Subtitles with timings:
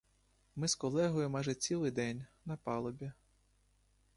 [0.55, 3.11] Ми з колегою майже цілий день— на палубі.